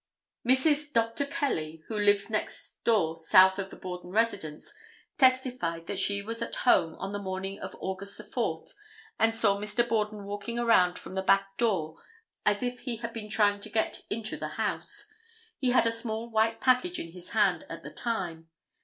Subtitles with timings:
[0.43, 0.91] Mrs.
[0.91, 1.27] Dr.
[1.27, 4.73] Kelly who lives next door south of the Borden residence,
[5.19, 8.73] testified that she was at home on the morning of August 4th
[9.19, 9.87] and saw Mr.
[9.87, 11.97] Borden walking around from the back door
[12.47, 15.05] as if he had been trying to get into the house.
[15.59, 18.49] He had a small white package in his hand at the time.